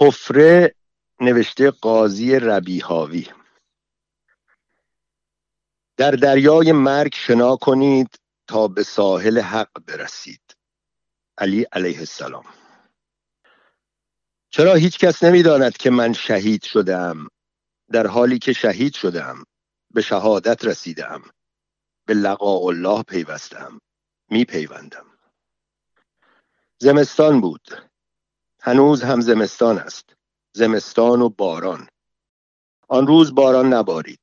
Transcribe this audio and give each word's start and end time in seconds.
حفره 0.00 0.74
نوشته 1.20 1.70
قاضی 1.70 2.34
ربیهاوی 2.34 3.26
در 5.96 6.10
دریای 6.10 6.72
مرگ 6.72 7.14
شنا 7.14 7.56
کنید 7.56 8.18
تا 8.46 8.68
به 8.68 8.82
ساحل 8.82 9.40
حق 9.40 9.70
برسید. 9.86 10.40
علی 11.38 11.66
علیه 11.72 11.98
السلام. 11.98 12.44
چرا 14.50 14.74
هیچ 14.74 14.98
کس 14.98 15.24
نمی‌داند 15.24 15.76
که 15.76 15.90
من 15.90 16.12
شهید 16.12 16.62
شدم 16.62 17.28
در 17.92 18.06
حالی 18.06 18.38
که 18.38 18.52
شهید 18.52 18.94
شدم 18.94 19.44
به 19.94 20.02
شهادت 20.02 20.64
رسیدم 20.64 21.22
به 22.06 22.14
لقاء 22.14 22.66
الله 22.66 23.02
پیوستم 23.02 23.80
می 24.30 24.44
پیوندم 24.44 25.06
زمستان 26.78 27.40
بود. 27.40 27.87
هنوز 28.68 29.02
هم 29.02 29.20
زمستان 29.20 29.78
است. 29.78 30.16
زمستان 30.52 31.22
و 31.22 31.28
باران. 31.28 31.88
آن 32.88 33.06
روز 33.06 33.34
باران 33.34 33.72
نبارید. 33.72 34.20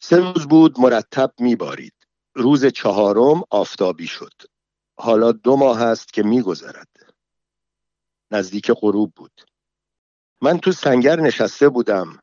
سه 0.00 0.16
روز 0.16 0.46
بود 0.46 0.80
مرتب 0.80 1.32
میبارید. 1.38 1.94
روز 2.34 2.66
چهارم 2.66 3.42
آفتابی 3.50 4.06
شد. 4.06 4.32
حالا 4.98 5.32
دو 5.32 5.56
ماه 5.56 5.82
است 5.82 6.12
که 6.12 6.22
میگذرد. 6.22 6.88
نزدیک 8.30 8.70
غروب 8.70 9.12
بود. 9.16 9.40
من 10.40 10.58
تو 10.58 10.72
سنگر 10.72 11.20
نشسته 11.20 11.68
بودم. 11.68 12.18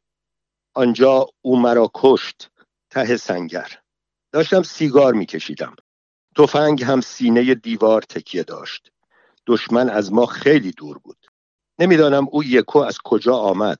آنجا 0.73 1.25
او 1.41 1.59
مرا 1.59 1.91
کشت. 1.93 2.51
ته 2.89 3.17
سنگر. 3.17 3.79
داشتم 4.31 4.63
سیگار 4.63 5.13
میکشیدم. 5.13 5.75
تفنگ 6.37 6.83
هم 6.83 7.01
سینه 7.01 7.55
دیوار 7.55 8.01
تکیه 8.01 8.43
داشت. 8.43 8.91
دشمن 9.47 9.89
از 9.89 10.13
ما 10.13 10.25
خیلی 10.25 10.71
دور 10.71 10.97
بود. 10.97 11.20
نمی‌دانم 11.81 12.27
او 12.31 12.43
یکو 12.43 12.79
از 12.79 12.97
کجا 13.03 13.35
آمد. 13.35 13.79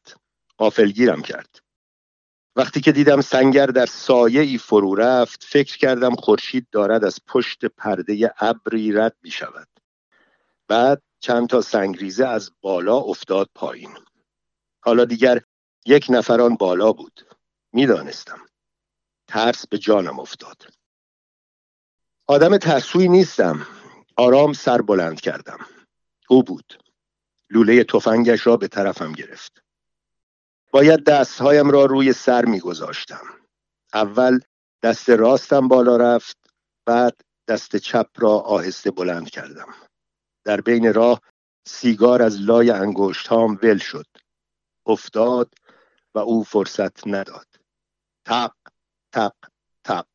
قافلگیرم 0.58 1.22
کرد. 1.22 1.60
وقتی 2.56 2.82
که 2.82 2.92
دیدم 2.92 3.22
سنگر 3.22 3.66
در 3.66 3.86
سایه 3.86 4.42
ای 4.42 4.58
فرو 4.58 4.96
رفت 4.96 5.44
فکر 5.44 5.78
کردم 5.78 6.16
خورشید 6.16 6.68
دارد 6.72 7.04
از 7.04 7.20
پشت 7.28 7.66
پرده 7.66 8.34
ابری 8.38 8.92
رد 8.92 9.16
می 9.24 9.32
شود 9.32 9.68
بعد 10.68 11.02
چند 11.20 11.48
تا 11.48 11.62
سنگریزه 11.62 12.28
از 12.28 12.52
بالا 12.62 12.98
افتاد 12.98 13.50
پایین. 13.56 13.98
حالا 14.84 15.06
دیگر 15.06 15.42
یک 15.86 16.06
نفران 16.10 16.56
بالا 16.56 16.94
بود. 16.94 17.28
می‌دانستم. 17.74 18.40
ترس 19.28 19.68
به 19.68 19.78
جانم 19.78 20.20
افتاد. 20.20 20.68
آدم 22.28 22.58
ترسوی 22.58 23.08
نیستم. 23.08 23.68
آرام 24.18 24.54
سر 24.54 24.82
بلند 24.82 25.22
کردم. 25.22 25.60
او 26.30 26.44
بود. 26.44 26.91
لوله 27.52 27.84
تفنگش 27.84 28.48
را 28.48 28.58
به 28.58 28.68
طرفم 28.68 29.12
گرفت. 29.12 29.64
باید 30.72 31.04
دستهایم 31.04 31.70
را 31.70 31.86
روی 31.86 32.14
سر 32.14 32.46
میگذاشتم. 32.46 33.26
اول 33.94 34.40
دست 34.84 35.10
راستم 35.10 35.68
بالا 35.68 35.98
رفت 35.98 36.38
بعد 36.86 37.22
دست 37.48 37.76
چپ 37.76 38.10
را 38.18 38.40
آهسته 38.40 38.92
بلند 38.92 39.30
کردم. 39.30 39.74
در 40.44 40.62
بین 40.62 40.94
راه 40.94 41.22
سیگار 41.68 42.22
از 42.22 42.42
لای 42.42 42.72
انگشتام 42.72 43.60
ول 43.64 43.78
شد. 43.78 44.06
افتاد 44.86 45.54
و 46.16 46.20
او 46.20 46.44
فرصت 46.44 47.08
نداد. 47.08 47.48
تق 48.26 48.54
تق 49.12 49.36
تق. 49.84 50.08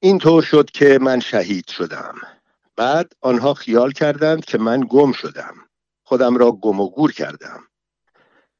این 0.00 0.18
طور 0.18 0.42
شد 0.42 0.70
که 0.70 0.98
من 1.02 1.20
شهید 1.20 1.68
شدم. 1.68 2.14
بعد 2.76 3.12
آنها 3.20 3.54
خیال 3.54 3.92
کردند 3.92 4.44
که 4.44 4.58
من 4.58 4.86
گم 4.88 5.12
شدم. 5.12 5.54
خودم 6.02 6.36
را 6.36 6.52
گم 6.52 6.80
و 6.80 6.90
گور 6.90 7.12
کردم. 7.12 7.68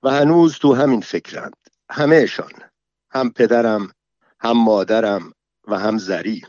و 0.02 0.10
هنوز 0.10 0.58
تو 0.58 0.74
همین 0.74 1.00
فکرند. 1.00 1.56
همهشان 1.90 2.52
هم 3.10 3.30
پدرم 3.30 3.92
هم 4.40 4.64
مادرم 4.64 5.32
و 5.68 5.78
هم 5.78 5.98
زری. 5.98 6.42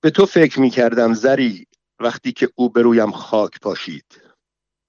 به 0.00 0.10
تو 0.10 0.26
فکر 0.26 0.60
می 0.60 0.70
کردم 0.70 1.14
زری 1.14 1.66
وقتی 2.00 2.32
که 2.32 2.48
او 2.54 2.70
برویم 2.70 3.10
خاک 3.10 3.60
پاشید. 3.60 4.20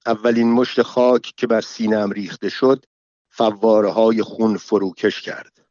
اولین 0.06 0.52
مشت 0.52 0.82
خاک 0.82 1.34
که 1.38 1.48
بر 1.48 1.62
سینم 1.62 2.12
ریخته 2.12 2.50
شد 2.50 2.86
فواره 3.30 3.92
های 3.92 4.24
خون 4.24 4.58
فروکش 4.58 5.22
کرد. 5.22 5.66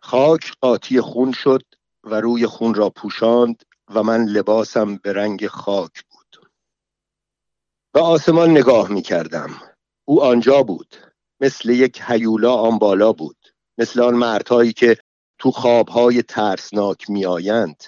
خاک 0.00 0.52
قاطی 0.60 1.00
خون 1.00 1.32
شد 1.32 1.62
و 2.04 2.20
روی 2.20 2.46
خون 2.46 2.74
را 2.74 2.90
پوشاند 2.90 3.64
و 3.94 4.02
من 4.02 4.24
لباسم 4.24 4.96
به 4.96 5.12
رنگ 5.12 5.46
خاک 5.46 6.04
بود. 6.04 6.50
به 7.92 8.00
آسمان 8.00 8.50
نگاه 8.50 8.90
می 8.90 9.02
کردم 9.02 9.50
او 10.04 10.22
آنجا 10.22 10.62
بود. 10.62 10.96
مثل 11.40 11.70
یک 11.70 12.02
هیولا 12.06 12.54
آن 12.54 12.78
بالا 12.78 13.12
بود. 13.12 13.54
مثل 13.78 14.00
آن 14.00 14.14
مردهایی 14.14 14.72
که 14.72 14.98
تو 15.38 15.50
خوابهای 15.50 16.22
ترسناک 16.22 17.10
می 17.10 17.26
آیند 17.26 17.84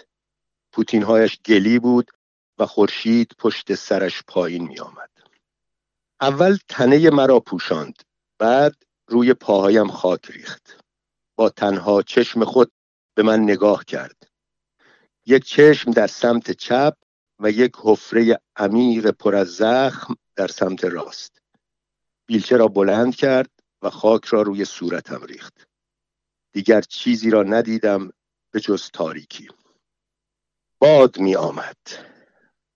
پوتینهایش 0.72 1.40
گلی 1.46 1.78
بود 1.78 2.10
و 2.58 2.66
خورشید 2.66 3.32
پشت 3.38 3.74
سرش 3.74 4.22
پایین 4.26 4.68
می 4.68 4.80
آمد. 4.80 5.10
اول 6.20 6.58
تنه 6.68 7.10
مرا 7.10 7.40
پوشاند. 7.40 8.02
بعد 8.38 8.76
روی 9.08 9.34
پاهایم 9.34 9.88
خاک 9.88 10.30
ریخت. 10.30 10.84
با 11.36 11.48
تنها 11.48 12.02
چشم 12.02 12.44
خود 12.44 12.72
به 13.14 13.22
من 13.22 13.40
نگاه 13.40 13.84
کرد. 13.84 14.19
یک 15.30 15.44
چشم 15.44 15.90
در 15.90 16.06
سمت 16.06 16.50
چپ 16.50 16.96
و 17.38 17.50
یک 17.50 17.72
حفره 17.82 18.40
عمیق 18.56 19.10
پر 19.10 19.34
از 19.34 19.48
زخم 19.48 20.14
در 20.36 20.46
سمت 20.46 20.84
راست. 20.84 21.42
بیلچه 22.26 22.56
را 22.56 22.68
بلند 22.68 23.16
کرد 23.16 23.50
و 23.82 23.90
خاک 23.90 24.24
را 24.24 24.42
روی 24.42 24.64
صورتم 24.64 25.24
ریخت. 25.24 25.66
دیگر 26.52 26.80
چیزی 26.80 27.30
را 27.30 27.42
ندیدم 27.42 28.10
به 28.50 28.60
جز 28.60 28.90
تاریکی. 28.92 29.48
باد 30.78 31.18
می 31.18 31.36
آمد. 31.36 31.76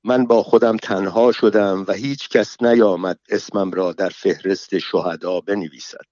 من 0.04 0.26
با 0.26 0.43
خودم 0.43 0.76
تنها 0.76 1.32
شدم 1.32 1.84
و 1.88 1.93
هیچ 1.93 2.28
کس 2.28 2.62
نیامد 2.62 3.19
اسمم 3.28 3.70
را 3.70 3.93
در 3.93 4.09
فهرست 4.09 4.78
شهدا 4.78 5.41
بنویسد. 5.41 6.06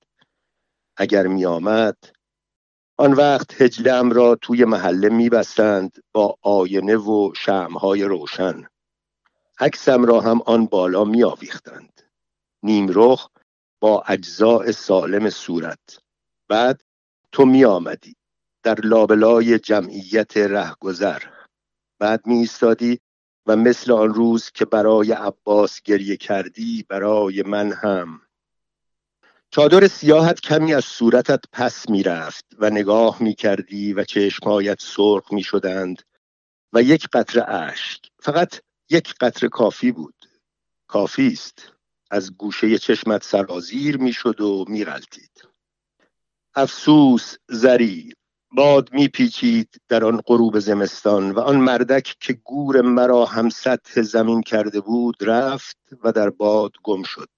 اگر 0.97 1.27
می 1.27 1.45
آمد 1.45 1.97
آن 3.03 3.13
وقت 3.13 3.63
هجلم 3.63 4.11
را 4.11 4.35
توی 4.35 4.65
محله 4.65 5.09
میبستند 5.09 6.03
با 6.13 6.37
آینه 6.43 6.97
و 6.97 7.33
شمهای 7.37 8.05
روشن. 8.05 8.65
عکسم 9.59 10.05
را 10.05 10.21
هم 10.21 10.43
آن 10.47 10.67
بالا 10.67 11.05
میآویختند. 11.05 12.03
نیمرخ 12.63 13.29
با 13.81 14.03
اجزاء 14.09 14.71
سالم 14.73 15.31
صورت. 15.31 15.99
بعد 16.49 16.81
تو 17.33 17.45
می 17.45 17.65
آمدی 17.65 18.17
در 18.63 18.81
لابلای 18.81 19.59
جمعیت 19.59 20.37
رهگذر. 20.37 21.23
بعد 21.99 22.27
می 22.27 22.35
ایستادی 22.39 23.01
و 23.47 23.57
مثل 23.57 23.93
آن 23.93 24.15
روز 24.15 24.51
که 24.51 24.65
برای 24.65 25.13
عباس 25.13 25.83
گریه 25.83 26.17
کردی 26.17 26.87
برای 26.89 27.43
من 27.43 27.73
هم. 27.73 28.21
چادر 29.55 29.87
سیاهت 29.87 30.41
کمی 30.41 30.75
از 30.75 30.85
صورتت 30.85 31.45
پس 31.53 31.89
می‌رفت 31.89 32.45
و 32.59 32.71
نگاه 32.71 33.23
می‌کردی 33.23 33.93
و 33.93 34.05
چشمهایت 34.05 34.81
سرخ 34.81 35.33
می‌شدند 35.33 36.03
و 36.73 36.83
یک 36.83 37.09
قطره 37.13 37.51
اشک 37.51 38.01
فقط 38.21 38.61
یک 38.91 39.15
قطره 39.21 39.49
کافی 39.49 39.93
بود. 39.93 40.15
کافی 40.87 41.27
است. 41.27 41.73
از 42.11 42.37
گوشه 42.37 42.79
چشمت 42.79 43.25
سرازیر 43.25 43.97
می‌شد 43.97 44.41
و 44.41 44.65
میغلطید. 44.69 45.49
افسوس 46.55 47.35
زری 47.49 48.13
باد 48.53 48.93
میپیچید 48.93 49.81
در 49.89 50.05
آن 50.05 50.21
غروب 50.27 50.59
زمستان 50.59 51.31
و 51.31 51.41
آن 51.41 51.57
مردک 51.57 52.17
که 52.21 52.33
گور 52.33 52.81
مرا 52.81 53.25
هم 53.25 53.49
سطح 53.49 54.03
زمین 54.03 54.43
کرده 54.43 54.81
بود 54.81 55.17
رفت 55.21 55.79
و 56.05 56.13
در 56.13 56.31
باد 56.31 56.73
گم 56.83 57.03
شد. 57.03 57.29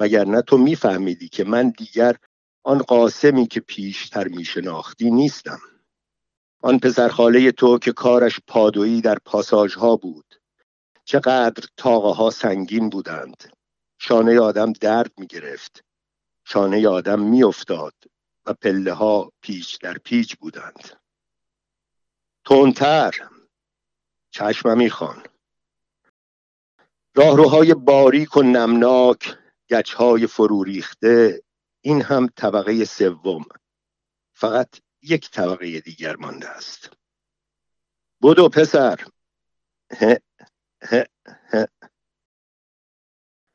وگرنه 0.00 0.42
تو 0.42 0.58
میفهمیدی 0.58 1.28
که 1.28 1.44
من 1.44 1.70
دیگر 1.70 2.16
آن 2.62 2.78
قاسمی 2.78 3.46
که 3.46 3.60
پیشتر 3.60 4.28
میشناختی 4.28 5.10
نیستم. 5.10 5.60
آن 6.62 6.78
پسرخاله 6.78 7.52
تو 7.52 7.78
که 7.78 7.92
کارش 7.92 8.40
پادویی 8.46 9.00
در 9.00 9.18
پاساژ 9.24 9.74
ها 9.74 9.96
بود. 9.96 10.40
چقدر 11.04 11.66
تاقه 11.76 12.14
ها 12.14 12.30
سنگین 12.30 12.90
بودند. 12.90 13.52
شانه 13.98 14.40
آدم 14.40 14.72
درد 14.72 15.12
می 15.18 15.26
گرفت 15.26 15.84
شانه 16.44 16.88
آدم 16.88 17.20
می 17.20 17.44
افتاد 17.44 17.94
و 18.46 18.54
پله 18.54 18.92
ها 18.92 19.32
پیچ 19.40 19.78
در 19.78 19.98
پیچ 19.98 20.36
بودند. 20.36 21.00
تونتر 22.44 23.28
چشمم 24.30 24.78
می‌خوان 24.78 25.22
راهروهای 27.14 27.74
باریک 27.74 28.36
و 28.36 28.42
نمناک 28.42 29.38
گچهای 29.70 30.26
فرو 30.26 30.64
ریخته 30.64 31.42
این 31.80 32.02
هم 32.02 32.28
طبقه 32.36 32.84
سوم. 32.84 33.44
فقط 34.32 34.68
یک 35.02 35.30
طبقه 35.30 35.80
دیگر 35.80 36.16
مانده 36.16 36.48
است. 36.48 36.90
بدو 38.22 38.48
پسر. 38.48 39.00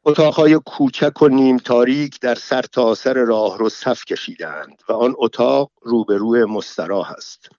اتاقهای 0.06 0.60
کوچک 0.66 1.22
و 1.22 1.28
نیم 1.28 1.58
تاریک 1.58 2.20
در 2.20 2.36
سر 2.36 2.66
سر 2.96 3.14
راه 3.14 3.58
رو 3.58 3.70
صف 3.70 4.06
کشیدند 4.06 4.82
و 4.90 4.94
آن 4.94 5.16
اتاق 5.18 5.72
روبروی 5.82 6.46
مستراح 6.46 7.12
است. 7.12 7.50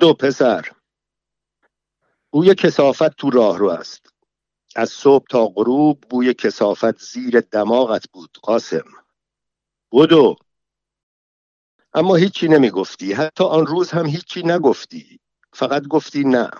دو 0.00 0.14
پسر. 0.14 0.68
بوی 2.30 2.54
کسافت 2.54 3.16
تو 3.16 3.30
راه 3.30 3.58
رو 3.58 3.68
است. 3.68 4.13
از 4.76 4.90
صبح 4.90 5.26
تا 5.30 5.46
غروب 5.46 6.00
بوی 6.10 6.34
کسافت 6.34 6.98
زیر 6.98 7.40
دماغت 7.40 8.10
بود 8.12 8.38
قاسم. 8.42 8.84
بودو 9.90 10.36
اما 11.94 12.16
هیچی 12.16 12.48
نمی 12.48 12.70
گفتی 12.70 13.12
حتی 13.12 13.44
آن 13.44 13.66
روز 13.66 13.90
هم 13.90 14.06
هیچی 14.06 14.42
نگفتی. 14.42 15.20
فقط 15.52 15.82
گفتی 15.82 16.24
نه. 16.24 16.50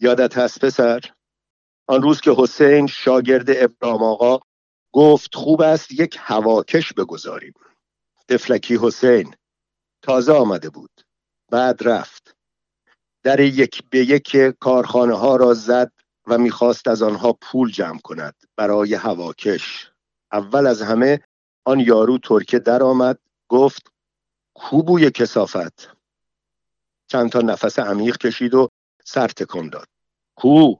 یادت 0.00 0.38
هست 0.38 0.64
پسر؟ 0.64 1.00
آن 1.86 2.02
روز 2.02 2.20
که 2.20 2.34
حسین 2.38 2.86
شاگرد 2.86 3.46
ابرام 3.48 4.02
آقا 4.02 4.38
گفت 4.92 5.34
خوب 5.34 5.60
است 5.60 5.92
یک 5.92 6.16
هواکش 6.20 6.92
بگذاریم. 6.92 7.54
دفلکی 8.28 8.78
حسین 8.82 9.34
تازه 10.02 10.32
آمده 10.32 10.70
بود. 10.70 10.90
بعد 11.50 11.88
رفت. 11.88 12.36
در 13.22 13.40
یک 13.40 13.82
به 13.90 13.98
یک 13.98 14.36
کارخانه 14.60 15.14
ها 15.14 15.36
را 15.36 15.54
زد 15.54 15.92
و 16.26 16.38
می‌خواست 16.38 16.88
از 16.88 17.02
آنها 17.02 17.32
پول 17.32 17.70
جمع 17.70 17.98
کند 17.98 18.34
برای 18.56 18.94
هواکش. 18.94 19.90
اول 20.32 20.66
از 20.66 20.82
همه 20.82 21.20
آن 21.64 21.80
یارو 21.80 22.18
ترکه 22.18 22.58
درآمد 22.58 23.18
گفت 23.48 23.92
کوبوی 24.54 25.10
کسافت؟ 25.10 25.96
چند 27.06 27.30
تا 27.30 27.40
نفس 27.40 27.78
عمیق 27.78 28.16
کشید 28.16 28.54
و 28.54 28.68
سر 29.04 29.28
تکان 29.28 29.68
داد. 29.68 29.88
کو؟ 30.34 30.74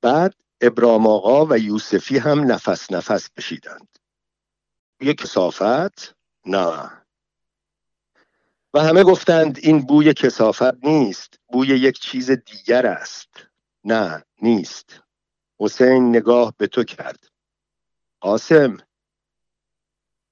بعد 0.00 0.34
ابرام 0.60 1.06
آقا 1.06 1.46
و 1.46 1.58
یوسفی 1.58 2.18
هم 2.18 2.52
نفس 2.52 2.92
نفس 2.92 3.30
کشیدند. 3.30 3.98
یک 5.00 5.18
کسافت؟ 5.18 6.14
نه. 6.46 6.90
و 8.74 8.80
همه 8.80 9.02
گفتند 9.02 9.58
این 9.62 9.80
بوی 9.80 10.14
کسافت 10.14 10.84
نیست 10.84 11.38
بوی 11.48 11.68
یک 11.68 11.98
چیز 11.98 12.30
دیگر 12.30 12.86
است. 12.86 13.53
نه 13.84 14.24
نیست. 14.42 15.00
حسین 15.58 16.08
نگاه 16.08 16.54
به 16.58 16.66
تو 16.66 16.84
کرد. 16.84 17.28
قاسم. 18.20 18.76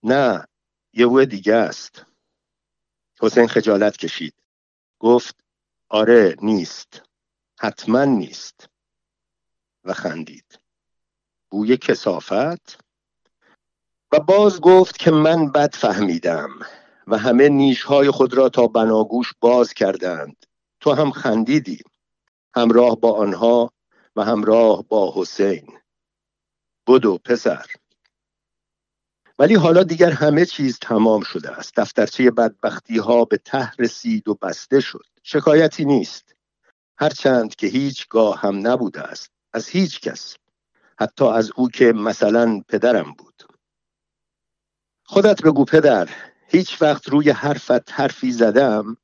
نه 0.03 0.47
یه 0.93 1.07
بوی 1.07 1.27
دیگه 1.27 1.55
است. 1.55 2.07
حسین 3.21 3.47
خجالت 3.47 3.97
کشید. 3.97 4.35
گفت 4.99 5.37
آره 5.89 6.37
نیست. 6.43 7.03
حتما 7.59 8.05
نیست. 8.05 8.69
و 9.85 9.93
خندید. 9.93 10.59
بوی 11.51 11.77
کسافت؟ 11.77 12.85
و 14.13 14.21
باز 14.21 14.61
گفت 14.61 14.99
که 14.99 15.11
من 15.11 15.53
بد 15.53 15.75
فهمیدم 15.75 16.51
و 17.07 17.19
همه 17.19 17.49
نیشهای 17.49 18.11
خود 18.11 18.35
را 18.35 18.49
تا 18.49 18.67
بناگوش 18.67 19.33
باز 19.41 19.73
کردند. 19.73 20.47
تو 20.81 20.93
هم 20.93 21.11
خندیدی. 21.11 21.83
همراه 22.55 23.01
با 23.01 23.13
آنها 23.13 23.73
و 24.17 24.25
همراه 24.25 24.85
با 24.89 25.13
حسین. 25.17 25.79
بدو 26.87 27.19
پسر. 27.19 27.67
ولی 29.39 29.55
حالا 29.55 29.83
دیگر 29.83 30.11
همه 30.11 30.47
چیز 30.47 30.79
تمام 30.79 31.23
شده 31.23 31.51
است. 31.51 31.77
دفترچه 31.77 32.31
بدبختی 32.31 32.99
ها 32.99 33.25
به 33.25 33.37
ته 33.37 33.73
رسید 33.79 34.29
و 34.29 34.35
بسته 34.35 34.81
شد. 34.81 35.07
شکایتی 35.23 35.85
نیست. 35.85 36.35
هرچند 36.99 37.55
که 37.55 37.67
هیچگاه 37.67 38.41
هم 38.41 38.67
نبوده 38.67 39.01
است. 39.01 39.31
از 39.53 39.69
هیچ 39.69 40.01
کس. 40.01 40.37
حتی 40.99 41.25
از 41.25 41.51
او 41.57 41.69
که 41.69 41.93
مثلا 41.93 42.63
پدرم 42.69 43.13
بود. 43.13 43.43
خودت 45.05 45.43
بگو 45.43 45.65
پدر. 45.65 46.09
هیچ 46.49 46.83
وقت 46.83 47.09
روی 47.09 47.31
حرفت 47.31 47.93
حرفی 47.93 48.33
زدم. 48.33 48.97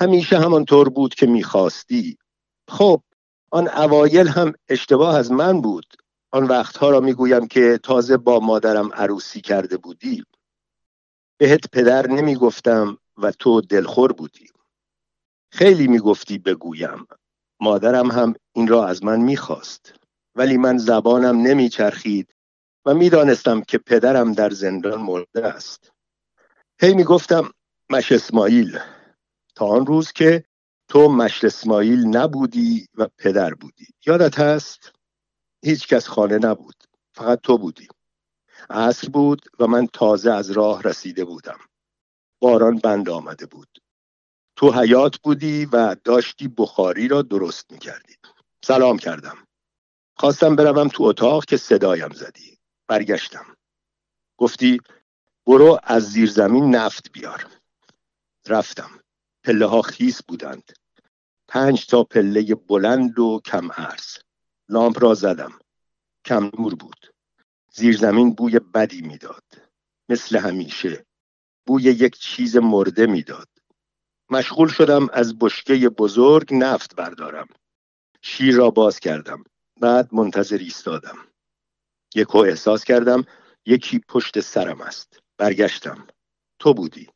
همیشه 0.00 0.38
همانطور 0.38 0.88
بود 0.88 1.14
که 1.14 1.26
می‌خواستی. 1.26 2.18
خب 2.72 3.02
آن 3.50 3.68
اوایل 3.68 4.28
هم 4.28 4.52
اشتباه 4.68 5.16
از 5.16 5.32
من 5.32 5.60
بود. 5.60 5.86
آن 6.30 6.44
وقتها 6.44 6.90
را 6.90 7.00
می‌گویم 7.00 7.46
که 7.46 7.80
تازه 7.82 8.16
با 8.16 8.40
مادرم 8.40 8.92
عروسی 8.92 9.40
کرده 9.40 9.76
بودی. 9.76 10.24
بهت 11.38 11.70
پدر 11.72 12.06
نمی‌گفتم 12.06 12.98
و 13.16 13.32
تو 13.32 13.60
دلخور 13.60 14.12
بودی. 14.12 14.48
خیلی 15.52 15.88
می‌گفتی 15.88 16.38
بگویم. 16.38 17.06
مادرم 17.60 18.10
هم 18.10 18.34
این 18.52 18.68
را 18.68 18.86
از 18.86 19.04
من 19.04 19.20
می‌خواست. 19.20 19.94
ولی 20.34 20.56
من 20.56 20.78
زبانم 20.78 21.36
نمیچرخید 21.42 22.34
و 22.86 22.94
می‌دانستم 22.94 23.60
که 23.60 23.78
پدرم 23.78 24.32
در 24.32 24.50
زندان 24.50 25.00
مرده 25.00 25.46
است. 25.46 25.92
هی 26.80 26.94
می‌گفتم 26.94 27.50
مش 27.90 28.12
اسماعیل 28.12 28.78
تا 29.54 29.66
آن 29.66 29.86
روز 29.86 30.12
که 30.12 30.44
تو 30.92 31.08
مشل 31.08 31.46
اسماعیل 31.46 32.06
نبودی 32.06 32.88
و 32.94 33.08
پدر 33.18 33.54
بودی. 33.54 33.86
یادت 34.06 34.38
هست؟ 34.38 34.92
هیچ 35.64 35.88
کس 35.88 36.08
خانه 36.08 36.38
نبود. 36.38 36.84
فقط 37.14 37.40
تو 37.40 37.58
بودی. 37.58 37.88
عصر 38.70 39.08
بود 39.08 39.42
و 39.58 39.66
من 39.66 39.86
تازه 39.86 40.32
از 40.32 40.50
راه 40.50 40.82
رسیده 40.82 41.24
بودم. 41.24 41.58
باران 42.40 42.78
بند 42.78 43.08
آمده 43.08 43.46
بود. 43.46 43.78
تو 44.56 44.72
حیات 44.72 45.18
بودی 45.18 45.66
و 45.66 45.96
داشتی 46.04 46.48
بخاری 46.48 47.08
را 47.08 47.22
درست 47.22 47.72
می‌کردی. 47.72 48.14
سلام 48.64 48.98
کردم. 48.98 49.46
خواستم 50.16 50.56
بروم 50.56 50.88
تو 50.88 51.04
اتاق 51.04 51.44
که 51.44 51.56
صدایم 51.56 52.12
زدی. 52.12 52.58
برگشتم. 52.86 53.56
گفتی 54.38 54.80
برو 55.46 55.80
از 55.82 56.02
زیر 56.02 56.30
زمین 56.30 56.74
نفت 56.74 57.12
بیار. 57.12 57.46
رفتم. 58.48 58.90
پله 59.44 59.66
ها 59.66 59.82
خیس 59.82 60.22
بودند. 60.22 60.81
پنج 61.52 61.86
تا 61.86 62.04
پله 62.04 62.54
بلند 62.54 63.18
و 63.18 63.40
کم 63.44 63.72
عرض. 63.72 64.18
لامپ 64.68 65.02
را 65.02 65.14
زدم. 65.14 65.52
کم 66.24 66.50
نور 66.58 66.74
بود. 66.74 67.12
زیر 67.72 67.96
زمین 67.96 68.34
بوی 68.34 68.58
بدی 68.58 69.02
می‌داد. 69.02 69.44
مثل 70.08 70.38
همیشه. 70.38 71.06
بوی 71.66 71.82
یک 71.82 72.16
چیز 72.18 72.56
مرده 72.56 73.06
می‌داد. 73.06 73.48
مشغول 74.30 74.68
شدم 74.68 75.08
از 75.12 75.38
بشکه 75.38 75.88
بزرگ 75.88 76.54
نفت 76.54 76.96
بردارم. 76.96 77.48
شیر 78.22 78.54
را 78.54 78.70
باز 78.70 79.00
کردم. 79.00 79.44
بعد 79.80 80.14
منتظر 80.14 80.58
ایستادم. 80.58 81.18
یکو 82.14 82.38
احساس 82.38 82.84
کردم 82.84 83.24
یکی 83.66 83.98
پشت 83.98 84.40
سرم 84.40 84.80
است. 84.80 85.18
برگشتم. 85.38 86.06
تو 86.58 86.74
بودی. 86.74 87.08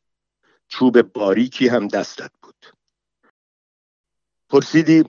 چوب 0.67 1.01
باریکی 1.01 1.67
هم 1.67 1.87
دستت 1.87 2.31
بود. 2.41 2.76
پرسیدی 4.49 5.03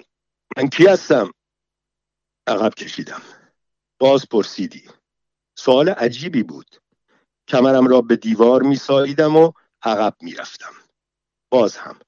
من 0.57 0.69
کی 0.69 0.87
هستم؟ 0.87 1.31
عقب 2.47 2.75
کشیدم. 2.75 3.23
باز 3.99 4.29
پرسیدی. 4.29 4.89
سوال 5.55 5.89
عجیبی 5.89 6.43
بود. 6.43 6.77
کمرم 7.49 7.89
را 7.89 8.01
به 8.01 8.17
دیوار 8.17 8.63
می 8.63 8.77
ساییدم 8.77 9.37
و 9.37 9.53
عقب 9.83 10.17
می 10.21 10.35
رفتم 10.35 10.73
باز 11.51 11.77
هم. 11.77 11.99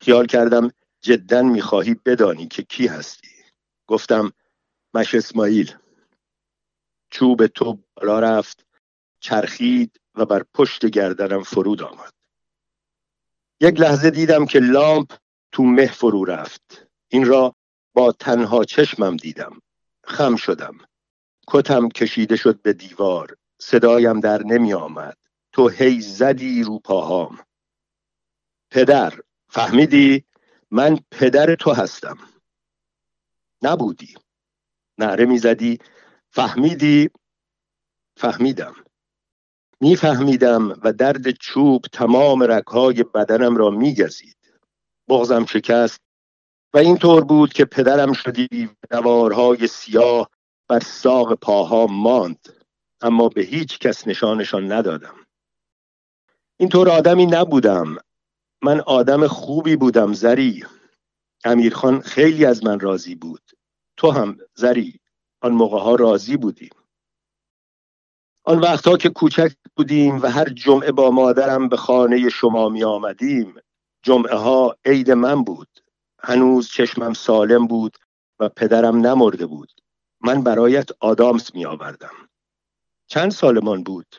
خیال 0.00 0.26
کردم 0.26 0.70
جدا 1.00 1.42
می‌خواهی 1.42 1.94
بدانی 1.94 2.48
که 2.48 2.62
کی 2.62 2.86
هستی. 2.86 3.28
گفتم 3.86 4.32
مش 4.94 5.14
اسماعیل. 5.14 5.74
چوب 7.10 7.46
تو 7.46 7.78
بالا 7.94 8.20
رفت 8.20 8.66
چرخید 9.20 10.00
و 10.14 10.24
بر 10.24 10.44
پشت 10.54 10.86
گردنم 10.86 11.42
فرود 11.42 11.82
آمد. 11.82 12.12
یک 13.60 13.80
لحظه 13.80 14.10
دیدم 14.10 14.46
که 14.46 14.58
لامپ 14.58 15.12
تو 15.56 15.62
مه 15.62 15.86
فرو 15.86 16.24
رفت. 16.24 16.86
این 17.08 17.26
را 17.26 17.54
با 17.94 18.12
تنها 18.12 18.64
چشمم 18.64 19.16
دیدم. 19.16 19.62
خم 20.04 20.36
شدم. 20.36 20.78
کتم 21.46 21.88
کشیده 21.88 22.36
شد 22.36 22.62
به 22.62 22.72
دیوار. 22.72 23.36
صدایم 23.58 24.20
در 24.20 24.42
نمی 24.42 24.72
آمد. 24.72 25.16
تو 25.52 25.68
هی 25.68 26.00
زدی 26.00 26.62
رو 26.62 26.78
پاهام. 26.78 27.38
پدر 28.70 29.20
فهمیدی؟ 29.48 30.24
من 30.70 30.98
پدر 31.10 31.54
تو 31.54 31.72
هستم. 31.72 32.18
نبودی. 33.62 34.14
نعره 34.98 35.24
می‌زدی 35.24 35.78
فهمیدی؟ 36.30 37.10
فهمیدم. 38.16 38.74
میفهمیدم 39.80 40.68
و 40.68 40.92
درد 40.92 41.30
چوب 41.30 41.82
تمام 41.92 42.42
رکهای 42.42 43.02
بدنم 43.02 43.56
را 43.56 43.70
میگزید 43.70 44.36
بغزم 45.08 45.44
شکست 45.44 46.00
و 46.74 46.78
اینطور 46.78 47.24
بود 47.24 47.52
که 47.52 47.64
پدرم 47.64 48.12
شدی 48.12 48.70
دوارهای 48.90 49.66
سیاه 49.66 50.30
بر 50.68 50.80
ساق 50.80 51.34
پاها 51.34 51.86
ماند 51.86 52.48
اما 53.00 53.28
به 53.28 53.42
هیچ 53.42 53.78
کس 53.78 54.08
نشانشان 54.08 54.72
ندادم. 54.72 55.14
اینطور 56.56 56.88
آدمی 56.88 57.26
نبودم. 57.26 57.96
من 58.62 58.80
آدم 58.80 59.26
خوبی 59.26 59.76
بودم 59.76 60.12
زری. 60.12 60.64
امیرخان 61.44 62.00
خیلی 62.00 62.44
از 62.44 62.64
من 62.64 62.80
راضی 62.80 63.14
بود. 63.14 63.42
تو 63.96 64.10
هم 64.10 64.38
زری. 64.54 65.00
آن 65.40 65.52
موقع 65.52 65.78
ها 65.78 65.94
راضی 65.94 66.36
بودی 66.36 66.70
آن 68.44 68.58
وقتها 68.58 68.96
که 68.96 69.08
کوچک 69.08 69.52
بودیم 69.76 70.22
و 70.22 70.26
هر 70.26 70.48
جمعه 70.48 70.92
با 70.92 71.10
مادرم 71.10 71.68
به 71.68 71.76
خانه 71.76 72.28
شما 72.28 72.68
می 72.68 72.84
آمدیم 72.84 73.54
جمعه 74.06 74.36
ها 74.36 74.76
عید 74.84 75.10
من 75.10 75.44
بود. 75.44 75.68
هنوز 76.22 76.68
چشمم 76.68 77.12
سالم 77.12 77.66
بود 77.66 77.96
و 78.38 78.48
پدرم 78.48 78.96
نمرده 78.96 79.46
بود. 79.46 79.72
من 80.20 80.42
برایت 80.42 80.88
آدامس 81.00 81.54
می 81.54 81.66
آوردم 81.66 82.28
چند 83.06 83.30
سالمان 83.30 83.82
بود؟ 83.82 84.16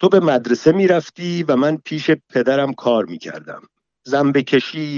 تو 0.00 0.08
به 0.08 0.20
مدرسه 0.20 0.72
می 0.72 0.86
رفتی 0.86 1.42
و 1.42 1.56
من 1.56 1.76
پیش 1.76 2.10
پدرم 2.10 2.74
کار 2.74 3.04
می 3.04 3.18
کردم 3.18 3.62
زنبه 4.04 4.44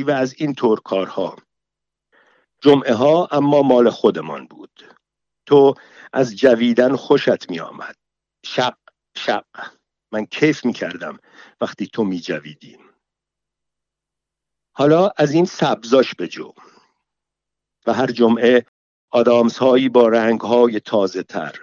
و 0.06 0.10
از 0.10 0.34
این 0.38 0.54
طور 0.54 0.80
کارها. 0.80 1.36
جمعه 2.62 2.94
ها 2.94 3.28
اما 3.30 3.62
مال 3.62 3.90
خودمان 3.90 4.46
بود. 4.46 4.96
تو 5.46 5.74
از 6.12 6.36
جویدن 6.36 6.96
خوشت 6.96 7.50
می 7.50 7.60
آمد 7.60 7.96
شق 8.44 8.78
شق. 9.16 9.44
من 10.12 10.26
کیف 10.26 10.64
می 10.64 10.72
کردم 10.72 11.18
وقتی 11.60 11.86
تو 11.86 12.04
می 12.04 12.20
جویدیم 12.20 12.87
حالا 14.78 15.10
از 15.16 15.32
این 15.32 15.44
سبزاش 15.44 16.14
بجو 16.14 16.52
و 17.86 17.92
هر 17.92 18.06
جمعه 18.06 18.66
آدامس 19.10 19.58
هایی 19.58 19.88
با 19.88 20.08
رنگ 20.08 20.40
های 20.40 20.80
تازه 20.80 21.22
تر 21.22 21.58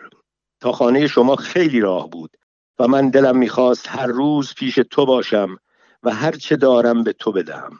تا 0.60 0.72
خانه 0.72 1.07
شما 1.07 1.36
خیلی 1.36 1.79
راه 1.79 2.10
بود 2.10 2.38
و 2.79 2.88
من 2.88 3.10
دلم 3.10 3.38
می‌خواست 3.38 3.88
هر 3.88 4.07
روز 4.07 4.53
پیش 4.53 4.79
تو 4.91 5.05
باشم 5.05 5.57
و 6.03 6.13
هر 6.13 6.31
چه 6.31 6.55
دارم 6.55 7.03
به 7.03 7.13
تو 7.13 7.31
بدهم. 7.31 7.79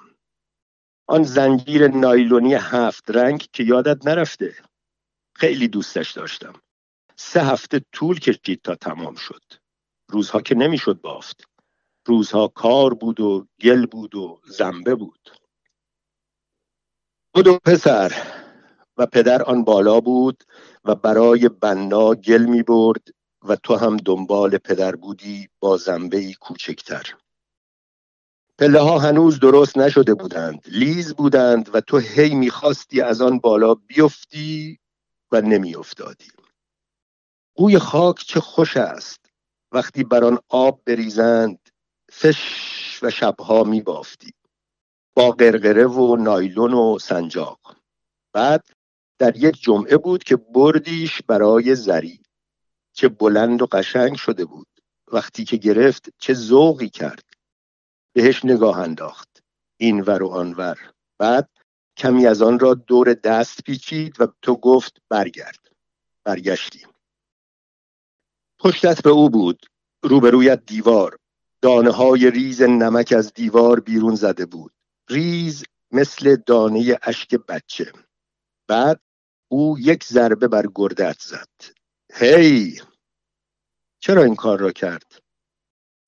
آن 1.08 1.24
زنجیر 1.24 1.88
نایلونی 1.88 2.54
هفت 2.54 3.12
رنگ 3.12 3.48
که 3.54 3.64
یادت 3.64 4.08
نرفته. 4.08 4.56
خیلی 5.34 5.68
دوستش 5.68 6.12
داشتم. 6.12 6.54
سه 7.16 7.44
هفته 7.44 7.82
طول 7.92 8.20
کشید 8.20 8.62
تا 8.62 8.76
تمام 8.76 9.16
شد. 9.16 9.44
روزها 10.10 10.42
که 10.42 10.56
نمی‌شد 10.56 11.02
بافت. 11.02 11.48
روزها 12.06 12.48
کار 12.48 12.94
بود 12.94 13.20
و 13.20 13.48
گل 13.62 13.86
بود 13.86 14.16
و 14.16 14.42
زنبه 14.48 14.96
بود. 14.96 15.30
بدو 17.36 17.60
پسر 17.66 18.14
و 18.98 19.06
پدر 19.06 19.44
آن 19.44 19.64
بالا 19.64 20.00
بود 20.00 20.44
و 20.84 20.96
برای 20.96 21.50
بنا 21.50 22.16
گل 22.16 22.46
می 22.46 22.64
برد 22.64 23.08
و 23.44 23.56
تو 23.56 23.76
هم 23.76 23.98
دنبال 23.98 24.58
پدر 24.58 24.96
بودی 24.96 25.50
با 25.60 25.78
زنبه 25.78 26.18
ای 26.18 26.34
کوچکتر. 26.34 27.16
پله 28.58 28.80
ها 28.80 29.00
هنوز 29.00 29.40
درست 29.40 29.78
نشده 29.78 30.14
بودند 30.14 30.64
لیز 30.68 31.16
بودند 31.16 31.76
و 31.76 31.82
تو 31.82 31.98
هی 31.98 32.36
می‌خواستی 32.36 33.02
از 33.02 33.22
آن 33.22 33.40
بالا 33.40 33.74
بیفتی 33.74 34.80
و 35.32 35.42
نمیافتادی. 35.42 36.32
بوی 37.56 37.80
خاک 37.80 38.18
چه 38.28 38.40
خوش 38.40 38.78
است 38.78 39.26
وقتی 39.72 40.04
بر 40.04 40.24
آن 40.24 40.40
آب 40.50 40.82
بریزند 40.86 41.65
فش 42.20 43.00
و 43.04 43.10
شبها 43.10 43.64
میبافتی. 43.64 44.34
با 45.16 45.32
قرقره 45.32 45.88
و 45.88 46.16
نایلون 46.16 46.74
و 46.74 47.00
سنجاق. 47.00 47.76
بعد 48.34 48.66
در 49.18 49.38
یک 49.38 49.62
جمعه 49.62 49.98
بود 49.98 50.24
که 50.24 50.36
بردیش 50.36 51.22
برای 51.22 51.76
زری 51.76 52.22
چه 52.94 53.08
بلند 53.08 53.62
و 53.62 53.66
قشنگ 53.66 54.16
شده 54.16 54.46
بود. 54.46 54.68
وقتی 55.12 55.46
که 55.46 55.58
گرفت 55.58 56.10
چه 56.18 56.34
ذوقی 56.34 56.90
کرد. 56.90 57.24
بهش 58.14 58.46
نگاه 58.46 58.80
انداخت. 58.80 59.44
این 59.78 60.02
ور 60.02 60.24
و 60.24 60.28
آنور 60.28 60.78
بعد 61.18 61.50
کمی 61.98 62.28
از 62.28 62.42
آن 62.42 62.60
را 62.60 62.74
دور 62.74 63.14
دست 63.14 63.62
پیچید 63.62 64.22
و 64.22 64.28
تو 64.42 64.56
گفت 64.56 65.02
برگرد. 65.10 65.60
برگشتیم. 66.24 66.90
پشتت 68.60 69.02
به 69.02 69.10
او 69.10 69.30
بود. 69.30 69.66
روبرویت 70.04 70.66
دیوار. 70.66 71.18
دانه 71.66 71.92
های 71.92 72.32
ریز 72.32 72.62
نمک 72.62 73.14
از 73.18 73.34
دیوار 73.34 73.80
بیرون 73.80 74.16
زده 74.16 74.46
بود. 74.46 74.72
ریز 75.10 75.64
مثل 75.92 76.36
دانه 76.36 77.00
اشک 77.02 77.36
بچه. 77.36 77.92
بعد 78.68 79.02
او 79.48 79.80
یک 79.80 80.04
ضربه 80.04 80.48
بر 80.48 80.66
گردت 80.76 81.20
زد. 81.20 81.76
هی! 82.14 82.82
چرا 84.00 84.24
این 84.24 84.36
کار 84.36 84.60
را 84.60 84.72
کرد؟ 84.72 85.20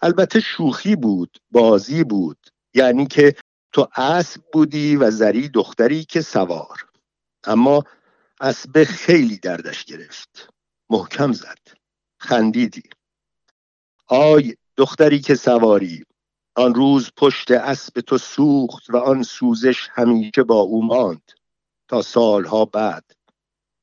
البته 0.01 0.39
شوخی 0.39 0.95
بود 0.95 1.37
بازی 1.51 2.03
بود. 2.03 2.47
یعنی 2.73 3.07
که 3.07 3.35
تو 3.73 3.87
اسب 3.95 4.41
بودی 4.53 4.95
و 4.95 5.11
زری 5.11 5.49
دختری 5.49 6.03
که 6.03 6.21
سوار. 6.21 6.89
اما 7.43 7.83
اسب 8.39 8.83
خیلی 8.83 9.37
دردش 9.37 9.85
گرفت. 9.85 10.49
محکم 10.89 11.33
زد. 11.33 11.59
خندیدی. 12.19 12.83
آی 14.07 14.55
دختری 14.77 15.19
که 15.19 15.35
سواری. 15.35 16.03
آن 16.55 16.75
روز 16.75 17.11
پشت 17.17 17.51
اسب 17.51 18.01
تو 18.01 18.17
سوخت 18.17 18.89
و 18.89 18.97
آن 18.97 19.23
سوزش 19.23 19.87
همیشه 19.91 20.43
با 20.43 20.59
او 20.59 20.85
ماند. 20.85 21.31
تا 21.87 22.01
سالها 22.01 22.65
بعد. 22.65 23.11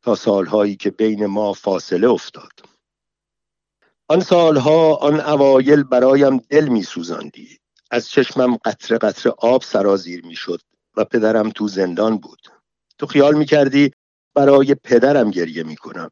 تا 0.03 0.15
سالهایی 0.15 0.77
که 0.77 0.91
بین 0.91 1.27
ما 1.27 1.53
فاصله 1.53 2.09
افتاد. 2.11 2.53
آن 4.09 4.21
سالها 4.21 4.95
آن 4.95 5.21
اوایل 5.21 5.83
برایم 5.83 6.37
دل 6.37 6.69
می 6.69 6.83
سوزاندی. 6.83 7.59
از 7.91 8.09
چشمم 8.09 8.57
قطره 8.57 8.99
قطره 8.99 9.33
آب 9.39 9.63
سرازیر 9.63 10.27
می 10.27 10.37
شد 10.37 10.61
و 10.97 11.05
پدرم 11.05 11.51
تو 11.51 11.69
زندان 11.69 12.19
بود. 12.19 12.49
تو 12.99 13.07
خیال 13.07 13.35
می 13.35 13.47
کردی 13.47 13.93
برای 14.35 14.75
پدرم 14.75 15.31
گریه 15.31 15.63
می 15.63 15.77
کنم. 15.77 16.11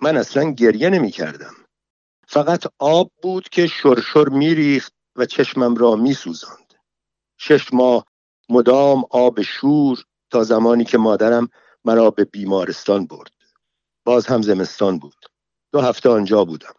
من 0.00 0.16
اصلا 0.16 0.50
گریه 0.50 0.90
نمی 0.90 1.10
کردم. 1.10 1.65
فقط 2.26 2.64
آب 2.78 3.10
بود 3.22 3.48
که 3.48 3.66
شرشر 3.66 4.28
می 4.28 4.54
ریخت 4.54 4.92
و 5.16 5.26
چشمم 5.26 5.74
را 5.74 5.96
می 5.96 6.14
سوزاند 6.14 6.74
شش 7.38 7.72
ماه 7.72 8.06
مدام 8.48 9.04
آب 9.10 9.42
شور 9.42 10.04
تا 10.30 10.44
زمانی 10.44 10.84
که 10.84 10.98
مادرم 10.98 11.48
مرا 11.84 12.10
به 12.10 12.24
بیمارستان 12.24 13.06
برد. 13.06 13.32
باز 14.04 14.26
هم 14.26 14.42
زمستان 14.42 14.98
بود. 14.98 15.26
دو 15.72 15.80
هفته 15.80 16.08
آنجا 16.08 16.44
بودم. 16.44 16.74